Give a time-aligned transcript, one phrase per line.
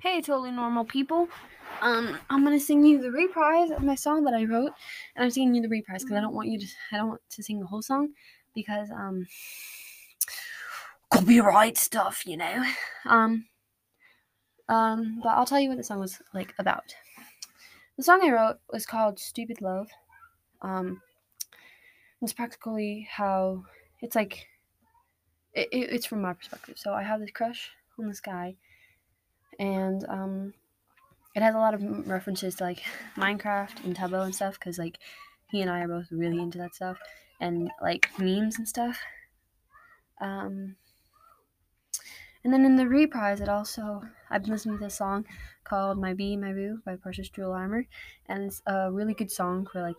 [0.00, 1.28] Hey, totally normal people.
[1.82, 4.72] Um, I'm gonna sing you the reprise of my song that I wrote,
[5.14, 6.66] and I'm singing you the reprise because I don't want you to.
[6.90, 8.14] I don't want to sing the whole song
[8.54, 9.26] because um,
[11.12, 12.64] copyright stuff, you know.
[13.04, 13.44] Um,
[14.70, 16.94] um, but I'll tell you what the song was like about.
[17.98, 19.88] The song I wrote was called "Stupid Love."
[20.62, 21.02] Um,
[22.22, 23.64] it's practically how
[24.00, 24.46] it's like.
[25.52, 26.78] It, it, it's from my perspective.
[26.78, 28.56] So I have this crush on this guy
[29.60, 30.54] and um,
[31.36, 32.82] it has a lot of references to like
[33.16, 34.98] Minecraft and Tubbo and stuff because like
[35.50, 36.98] he and I are both really into that stuff
[37.40, 38.98] and like memes and stuff.
[40.20, 40.76] Um,
[42.42, 45.26] and then in the reprise, it also I've been listening to this song
[45.62, 47.86] called "My Bee My Boo" by Precious Jewel Armor,
[48.26, 49.96] and it's a really good song for like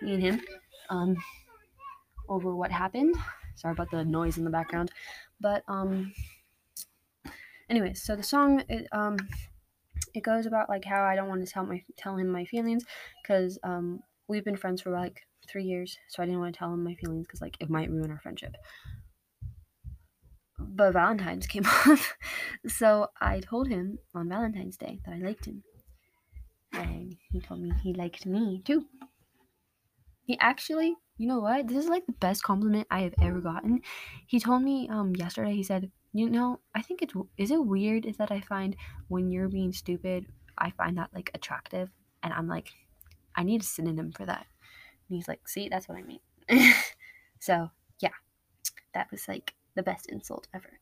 [0.00, 0.40] me and him
[0.88, 1.16] um,
[2.28, 3.14] over what happened.
[3.56, 4.90] Sorry about the noise in the background,
[5.38, 6.14] but um,
[7.72, 9.16] anyways, so the song it um
[10.14, 12.84] it goes about like how I don't want to tell my tell him my feelings
[13.22, 16.72] because um we've been friends for like three years, so I didn't want to tell
[16.72, 18.54] him my feelings because like it might ruin our friendship.
[20.58, 21.98] But Valentine's came up,
[22.68, 25.64] so I told him on Valentine's Day that I liked him,
[26.74, 28.84] and he told me he liked me too.
[30.24, 31.68] He actually, you know what?
[31.68, 33.80] This is like the best compliment I have ever gotten.
[34.26, 35.54] He told me um yesterday.
[35.54, 38.76] He said, you know, I think it's is it weird that I find
[39.08, 40.26] when you're being stupid,
[40.58, 41.90] I find that like attractive,
[42.22, 42.70] and I'm like,
[43.34, 44.46] I need a synonym for that.
[45.08, 46.20] And he's like, see, that's what I mean.
[47.40, 48.10] so yeah,
[48.94, 50.78] that was like the best insult ever.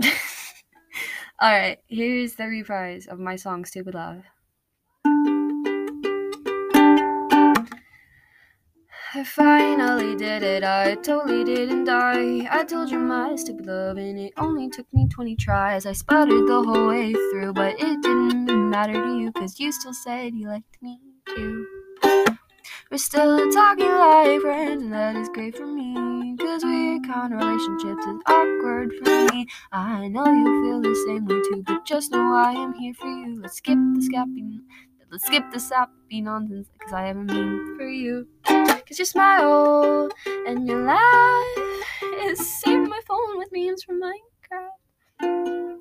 [1.40, 4.24] All right, here's the reprise of my song "Stupid Love."
[9.18, 12.46] I finally did it, I totally didn't die.
[12.48, 15.86] I told you my stupid love, and it only took me 20 tries.
[15.86, 19.92] I sputtered the whole way through, but it didn't matter to you, cause you still
[19.92, 21.00] said you liked me
[21.34, 21.66] too.
[22.92, 26.36] We're still talking like friends, and that is great for me.
[26.38, 29.48] Cause kind of relationships is awkward for me.
[29.72, 33.08] I know you feel the same way too, but just know I am here for
[33.08, 33.40] you.
[33.42, 34.60] Let's skip the scapping.
[35.10, 38.28] Let's skip the sappy nonsense, cause I have a meme for you.
[38.88, 40.08] Cause your smile
[40.46, 41.44] and your laugh
[42.20, 45.76] is saving my phone with memes from Minecraft.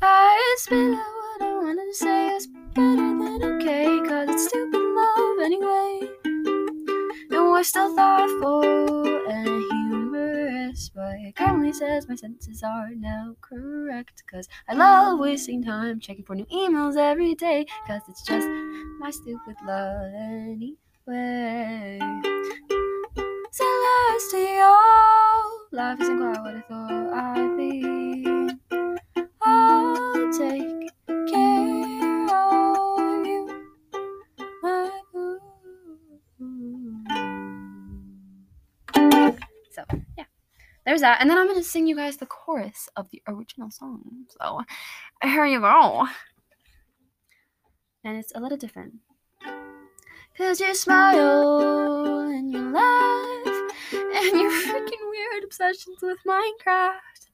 [0.00, 4.80] I spit out what I wanted to say, it's better than okay, cause it's stupid
[4.80, 6.08] love anyway.
[6.24, 14.22] And we're still thoughtful and humorous, but it currently says my senses are now correct.
[14.30, 18.48] Cause I love wasting time checking for new emails every day, cause it's just
[18.98, 21.98] my stupid love anyway way.
[23.50, 24.76] Celestial,
[25.72, 28.26] life isn't quite what I thought I'd be.
[29.42, 30.90] I'll take
[31.28, 33.40] care of you,
[34.62, 35.40] my boo.
[39.70, 39.82] So,
[40.18, 40.24] yeah.
[40.84, 41.20] There's that.
[41.20, 44.26] And then I'm to sing you guys the chorus of the original song.
[44.38, 44.60] So,
[45.22, 46.06] here you go.
[48.04, 48.94] And it's a little different.
[50.38, 53.46] Cause your smile and your laugh
[53.92, 57.26] and your freaking weird obsessions with Minecraft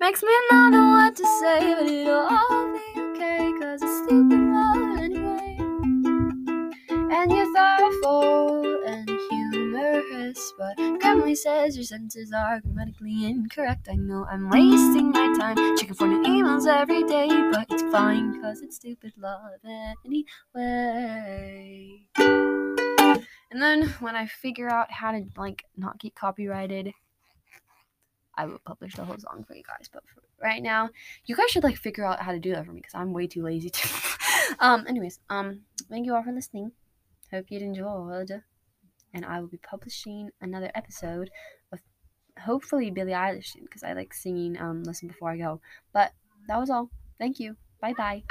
[0.00, 3.52] makes me not know what to say, but it'll all be okay.
[3.60, 5.56] Cause it's stupid love anyway.
[6.90, 13.86] And you're thoughtful and humorous, but Grammarly says your sentences are grammatically incorrect.
[13.88, 18.60] I know I'm wasting my time checking for new emails every day, but fine cause
[18.62, 19.60] it's stupid love
[20.04, 22.00] anyway.
[23.50, 26.92] And then when I figure out how to like not get copyrighted,
[28.36, 29.88] I will publish the whole song for you guys.
[29.92, 30.02] But
[30.42, 30.90] right now,
[31.24, 33.26] you guys should like figure out how to do that for me because I'm way
[33.26, 33.88] too lazy to.
[34.60, 34.84] um.
[34.86, 35.62] Anyways, um.
[35.88, 36.72] Thank you all for listening.
[37.32, 38.42] Hope you'd enjoyed.
[39.14, 41.30] And I will be publishing another episode
[41.72, 41.78] of
[42.44, 45.60] hopefully Billie Eilish because I like singing um Listen Before I Go.
[45.92, 46.12] But
[46.48, 46.90] that was all.
[47.18, 47.56] Thank you.
[47.80, 48.22] 拜拜。